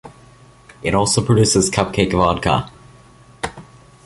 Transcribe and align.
It 0.81 0.95
also 0.95 1.23
produces 1.23 1.69
Cupcake 1.69 2.13
Vodka. 2.13 2.71